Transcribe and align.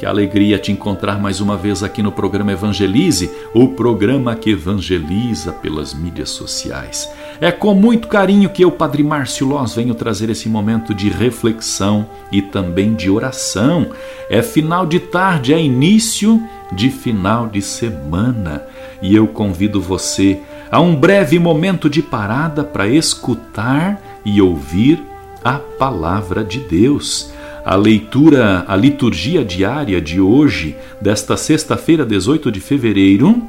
Que 0.00 0.06
alegria 0.06 0.58
te 0.58 0.72
encontrar 0.72 1.20
mais 1.20 1.42
uma 1.42 1.58
vez 1.58 1.82
aqui 1.82 2.02
no 2.02 2.10
programa 2.10 2.52
Evangelize, 2.52 3.30
o 3.52 3.68
programa 3.68 4.34
que 4.34 4.48
evangeliza 4.48 5.52
pelas 5.52 5.92
mídias 5.92 6.30
sociais. 6.30 7.06
É 7.38 7.52
com 7.52 7.74
muito 7.74 8.08
carinho 8.08 8.48
que 8.48 8.64
eu, 8.64 8.72
Padre 8.72 9.02
Márcio 9.02 9.46
Loz, 9.46 9.74
venho 9.74 9.94
trazer 9.94 10.30
esse 10.30 10.48
momento 10.48 10.94
de 10.94 11.10
reflexão 11.10 12.08
e 12.32 12.40
também 12.40 12.94
de 12.94 13.10
oração. 13.10 13.88
É 14.30 14.40
final 14.40 14.86
de 14.86 15.00
tarde, 15.00 15.52
é 15.52 15.60
início 15.60 16.42
de 16.72 16.88
final 16.88 17.46
de 17.46 17.60
semana 17.60 18.64
e 19.02 19.14
eu 19.14 19.26
convido 19.26 19.82
você 19.82 20.40
a 20.70 20.80
um 20.80 20.96
breve 20.96 21.38
momento 21.38 21.90
de 21.90 22.00
parada 22.00 22.64
para 22.64 22.88
escutar 22.88 24.00
e 24.24 24.40
ouvir 24.40 25.04
a 25.44 25.58
palavra 25.58 26.42
de 26.42 26.58
Deus. 26.58 27.30
A 27.64 27.76
leitura, 27.76 28.64
a 28.66 28.74
liturgia 28.74 29.44
diária 29.44 30.00
de 30.00 30.20
hoje, 30.20 30.74
desta 31.00 31.36
sexta-feira, 31.36 32.06
18 32.06 32.50
de 32.50 32.58
fevereiro, 32.58 33.42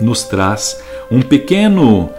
nos 0.00 0.24
traz 0.24 0.82
um 1.10 1.22
pequeno 1.22 2.10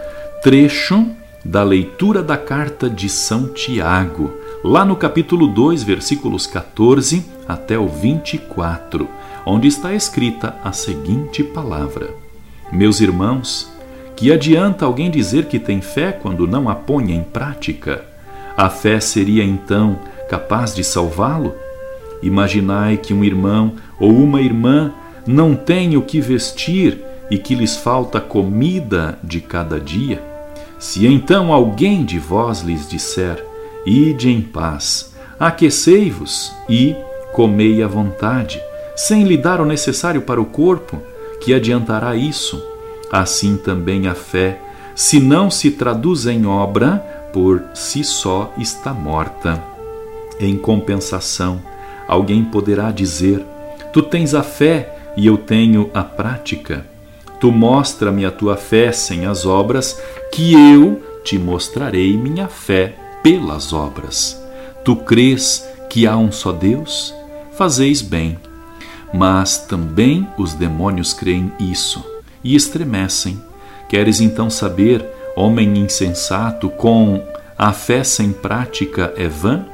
trecho 0.42 1.06
da 1.44 1.62
leitura 1.62 2.22
da 2.22 2.36
carta 2.36 2.90
de 2.90 3.08
São 3.08 3.48
Tiago, 3.48 4.32
lá 4.64 4.84
no 4.84 4.96
capítulo 4.96 5.46
2, 5.46 5.84
versículos 5.84 6.46
14 6.46 7.24
até 7.46 7.78
o 7.78 7.86
24, 7.86 9.08
onde 9.46 9.68
está 9.68 9.94
escrita 9.94 10.56
a 10.64 10.72
seguinte 10.72 11.44
palavra: 11.44 12.10
Meus 12.72 13.00
irmãos, 13.00 13.70
que 14.16 14.32
adianta 14.32 14.84
alguém 14.84 15.10
dizer 15.10 15.46
que 15.46 15.60
tem 15.60 15.80
fé 15.80 16.10
quando 16.10 16.46
não 16.46 16.68
a 16.68 16.74
põe 16.74 17.12
em 17.12 17.22
prática? 17.22 18.04
A 18.56 18.68
fé 18.68 19.00
seria 19.00 19.44
então 19.44 19.98
capaz 20.30 20.74
de 20.74 20.82
salvá-lo? 20.82 21.54
Imaginai 22.22 22.96
que 22.96 23.12
um 23.12 23.22
irmão 23.24 23.74
ou 23.98 24.10
uma 24.10 24.40
irmã 24.40 24.92
não 25.26 25.54
tem 25.54 25.96
o 25.96 26.02
que 26.02 26.20
vestir 26.20 26.98
e 27.30 27.36
que 27.36 27.54
lhes 27.54 27.76
falta 27.76 28.20
comida 28.20 29.18
de 29.22 29.40
cada 29.40 29.80
dia. 29.80 30.22
Se 30.78 31.06
então 31.06 31.52
alguém 31.52 32.04
de 32.04 32.18
vós 32.18 32.60
lhes 32.60 32.88
disser: 32.88 33.44
Ide 33.84 34.30
em 34.30 34.40
paz, 34.40 35.12
aquecei-vos 35.38 36.52
e 36.68 36.96
comei 37.32 37.82
à 37.82 37.86
vontade, 37.88 38.62
sem 38.96 39.24
lhe 39.24 39.36
dar 39.36 39.60
o 39.60 39.66
necessário 39.66 40.22
para 40.22 40.40
o 40.40 40.46
corpo, 40.46 40.98
que 41.40 41.52
adiantará 41.52 42.14
isso? 42.14 42.70
assim 43.10 43.56
também 43.56 44.06
a 44.06 44.14
fé, 44.14 44.60
se 44.94 45.18
não 45.18 45.50
se 45.50 45.70
traduz 45.72 46.26
em 46.26 46.46
obra, 46.46 46.98
por 47.32 47.62
si 47.74 48.04
só 48.04 48.52
está 48.56 48.92
morta. 48.94 49.62
Em 50.40 50.56
compensação, 50.56 51.60
alguém 52.08 52.42
poderá 52.42 52.90
dizer: 52.90 53.44
Tu 53.92 54.02
tens 54.02 54.34
a 54.34 54.42
fé 54.42 54.96
e 55.16 55.26
eu 55.26 55.36
tenho 55.36 55.90
a 55.92 56.02
prática. 56.02 56.86
Tu 57.38 57.52
mostra-me 57.52 58.24
a 58.24 58.30
tua 58.30 58.56
fé 58.56 58.90
sem 58.90 59.26
as 59.26 59.44
obras, 59.44 60.00
que 60.32 60.54
eu 60.54 61.02
te 61.22 61.38
mostrarei 61.38 62.16
minha 62.16 62.48
fé 62.48 62.94
pelas 63.22 63.72
obras. 63.72 64.40
Tu 64.84 64.96
crês 64.96 65.68
que 65.90 66.06
há 66.06 66.16
um 66.16 66.32
só 66.32 66.52
Deus? 66.52 67.14
Fazeis 67.52 68.00
bem. 68.00 68.38
Mas 69.12 69.58
também 69.58 70.26
os 70.38 70.54
demônios 70.54 71.12
creem 71.12 71.52
isso 71.58 72.02
e 72.42 72.54
estremecem. 72.54 73.42
Queres 73.88 74.20
então 74.20 74.48
saber, 74.48 75.04
homem 75.36 75.76
insensato, 75.78 76.70
com 76.70 77.22
a 77.58 77.72
fé 77.72 78.02
sem 78.04 78.32
prática 78.32 79.12
é 79.16 79.28
vã? 79.28 79.66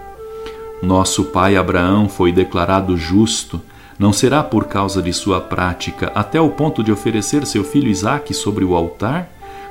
Nosso 0.83 1.25
pai 1.25 1.57
Abraão 1.57 2.09
foi 2.09 2.33
declarado 2.33 2.97
justo, 2.97 3.61
não 3.99 4.13
será 4.13 4.43
por 4.43 4.65
causa 4.65 5.01
de 5.01 5.13
sua 5.13 5.41
prática, 5.41 6.13
até 6.15 6.41
o 6.41 6.51
ponto 6.51 6.83
de 6.83 6.93
oferecer 6.93 7.47
seu 7.47 7.65
filho 7.65 7.89
Isaque 7.89 8.35
sobre 8.35 8.65
o 8.65 8.75
altar? 8.75 9.31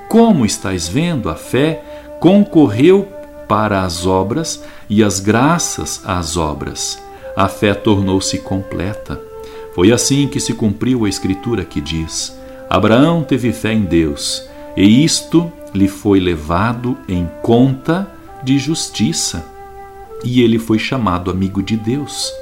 Como 0.09 0.45
estás 0.45 0.87
vendo, 0.87 1.29
a 1.29 1.35
fé 1.35 1.83
concorreu 2.19 3.07
para 3.47 3.83
as 3.83 4.05
obras 4.05 4.63
e 4.89 5.03
as 5.03 5.19
graças 5.19 6.01
às 6.05 6.37
obras. 6.37 7.01
A 7.35 7.47
fé 7.47 7.73
tornou-se 7.73 8.37
completa. 8.39 9.21
Foi 9.75 9.91
assim 9.91 10.27
que 10.27 10.39
se 10.39 10.53
cumpriu 10.53 11.05
a 11.05 11.09
escritura 11.09 11.65
que 11.65 11.81
diz: 11.81 12.35
Abraão 12.69 13.23
teve 13.23 13.51
fé 13.51 13.73
em 13.73 13.81
Deus, 13.81 14.47
e 14.75 15.03
isto 15.03 15.51
lhe 15.73 15.87
foi 15.87 16.19
levado 16.19 16.97
em 17.07 17.29
conta 17.41 18.07
de 18.41 18.57
justiça, 18.57 19.45
e 20.25 20.41
ele 20.41 20.59
foi 20.59 20.79
chamado 20.79 21.29
amigo 21.29 21.61
de 21.61 21.77
Deus. 21.77 22.33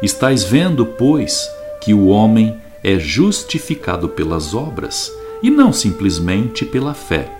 Estais 0.00 0.44
vendo, 0.44 0.86
pois, 0.86 1.46
que 1.80 1.92
o 1.92 2.06
homem 2.06 2.56
é 2.82 2.98
justificado 2.98 4.08
pelas 4.08 4.54
obras 4.54 5.12
e 5.42 5.50
não 5.50 5.72
simplesmente 5.72 6.64
pela 6.64 6.94
fé. 6.94 7.30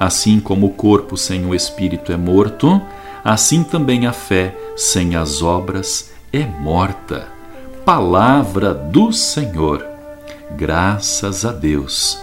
Assim 0.00 0.40
como 0.40 0.66
o 0.66 0.70
corpo 0.70 1.16
sem 1.16 1.46
o 1.46 1.54
espírito 1.54 2.10
é 2.10 2.16
morto, 2.16 2.80
assim 3.24 3.62
também 3.62 4.06
a 4.06 4.12
fé 4.12 4.56
sem 4.76 5.14
as 5.14 5.42
obras 5.42 6.10
é 6.32 6.44
morta. 6.44 7.28
Palavra 7.84 8.72
do 8.72 9.12
Senhor. 9.12 9.84
Graças 10.56 11.44
a 11.44 11.52
Deus. 11.52 12.18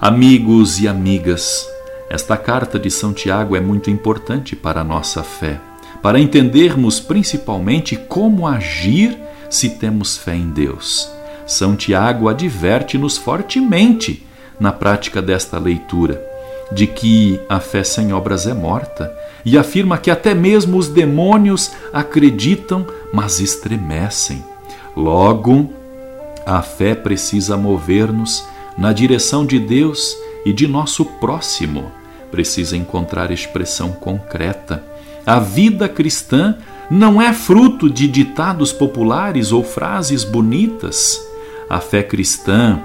Amigos 0.00 0.80
e 0.80 0.86
amigas, 0.86 1.66
esta 2.10 2.36
carta 2.36 2.78
de 2.78 2.90
São 2.90 3.12
Tiago 3.12 3.56
é 3.56 3.60
muito 3.60 3.90
importante 3.90 4.54
para 4.54 4.80
a 4.80 4.84
nossa 4.84 5.22
fé, 5.22 5.60
para 6.02 6.18
entendermos 6.18 7.00
principalmente 7.00 7.96
como 7.96 8.46
agir 8.46 9.18
se 9.50 9.70
temos 9.70 10.16
fé 10.16 10.34
em 10.34 10.50
Deus. 10.50 11.10
São 11.46 11.74
Tiago 11.74 12.28
adverte-nos 12.28 13.16
fortemente 13.16 14.26
na 14.60 14.72
prática 14.72 15.22
desta 15.22 15.58
leitura 15.58 16.28
de 16.70 16.86
que 16.86 17.40
a 17.48 17.60
fé 17.60 17.82
sem 17.82 18.12
obras 18.12 18.46
é 18.46 18.52
morta 18.52 19.12
e 19.44 19.56
afirma 19.56 19.98
que 19.98 20.10
até 20.10 20.34
mesmo 20.34 20.76
os 20.76 20.88
demônios 20.88 21.70
acreditam, 21.92 22.86
mas 23.12 23.40
estremecem. 23.40 24.44
Logo, 24.96 25.72
a 26.44 26.60
fé 26.60 26.94
precisa 26.94 27.56
mover-nos 27.56 28.44
na 28.76 28.92
direção 28.92 29.46
de 29.46 29.58
Deus 29.58 30.16
e 30.44 30.52
de 30.52 30.66
nosso 30.66 31.04
próximo. 31.04 31.90
Precisa 32.30 32.76
encontrar 32.76 33.30
expressão 33.30 33.92
concreta. 33.92 34.84
A 35.28 35.38
vida 35.38 35.90
cristã 35.90 36.56
não 36.90 37.20
é 37.20 37.34
fruto 37.34 37.90
de 37.90 38.08
ditados 38.08 38.72
populares 38.72 39.52
ou 39.52 39.62
frases 39.62 40.24
bonitas. 40.24 41.20
A 41.68 41.80
fé 41.80 42.02
cristã, 42.02 42.80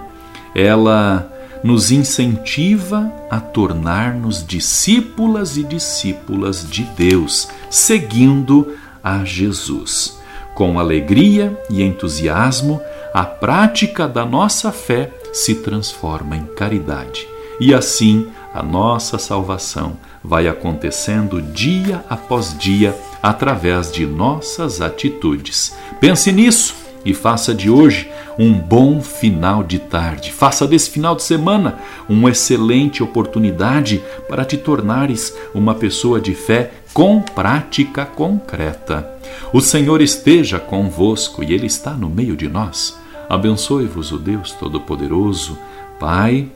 ela 0.53 1.31
nos 1.63 1.89
incentiva 1.89 3.09
a 3.29 3.39
tornar-nos 3.39 4.45
discípulas 4.45 5.55
e 5.55 5.63
discípulas 5.63 6.69
de 6.69 6.83
Deus, 6.97 7.47
seguindo 7.69 8.75
a 9.01 9.23
Jesus. 9.23 10.19
Com 10.53 10.77
alegria 10.77 11.57
e 11.69 11.81
entusiasmo, 11.81 12.81
a 13.13 13.23
prática 13.23 14.05
da 14.05 14.25
nossa 14.25 14.69
fé 14.69 15.13
se 15.31 15.55
transforma 15.55 16.35
em 16.35 16.43
caridade. 16.43 17.25
E 17.57 17.73
assim 17.73 18.27
a 18.53 18.61
nossa 18.61 19.17
salvação 19.17 19.97
vai 20.23 20.47
acontecendo 20.47 21.41
dia 21.41 22.03
após 22.07 22.57
dia 22.57 22.95
através 23.21 23.91
de 23.91 24.05
nossas 24.05 24.79
atitudes. 24.79 25.75
Pense 25.99 26.31
nisso 26.31 26.75
e 27.03 27.13
faça 27.13 27.53
de 27.53 27.69
hoje 27.69 28.09
um 28.37 28.53
bom 28.53 29.01
final 29.01 29.63
de 29.63 29.79
tarde. 29.79 30.31
Faça 30.31 30.67
desse 30.67 30.89
final 30.89 31.15
de 31.15 31.23
semana 31.23 31.79
uma 32.07 32.29
excelente 32.29 33.01
oportunidade 33.01 34.01
para 34.29 34.45
te 34.45 34.57
tornares 34.57 35.35
uma 35.53 35.75
pessoa 35.75 36.21
de 36.21 36.33
fé 36.33 36.71
com 36.93 37.21
prática 37.21 38.05
concreta. 38.05 39.11
O 39.51 39.61
Senhor 39.61 40.01
esteja 40.01 40.59
convosco 40.59 41.43
e 41.43 41.53
Ele 41.53 41.65
está 41.65 41.91
no 41.91 42.09
meio 42.09 42.37
de 42.37 42.47
nós. 42.47 42.97
Abençoe-vos 43.27 44.11
o 44.11 44.19
Deus 44.19 44.51
Todo-Poderoso, 44.51 45.57
Pai, 45.99 46.49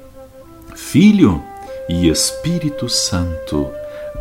Filho 0.76 1.42
e 1.88 2.10
Espírito 2.10 2.90
Santo. 2.90 3.70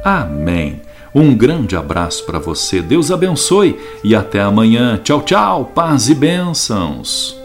Amém. 0.04 0.80
Um 1.14 1.34
grande 1.34 1.74
abraço 1.76 2.24
para 2.26 2.38
você, 2.38 2.82
Deus 2.82 3.10
abençoe 3.10 3.78
e 4.04 4.14
até 4.14 4.40
amanhã. 4.40 5.00
Tchau, 5.02 5.22
tchau, 5.22 5.64
paz 5.74 6.08
e 6.08 6.14
bênçãos. 6.14 7.36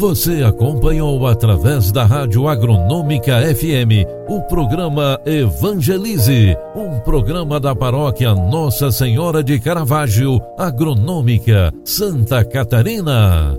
Você 0.00 0.42
acompanhou 0.42 1.26
através 1.26 1.92
da 1.92 2.06
Rádio 2.06 2.48
Agronômica 2.48 3.38
FM 3.54 4.08
o 4.28 4.40
programa 4.42 5.20
Evangelize, 5.26 6.56
um 6.74 7.00
programa 7.00 7.60
da 7.60 7.74
paróquia 7.74 8.34
Nossa 8.34 8.90
Senhora 8.90 9.42
de 9.42 9.60
Caravaggio, 9.60 10.40
Agronômica, 10.56 11.70
Santa 11.84 12.42
Catarina. 12.42 13.58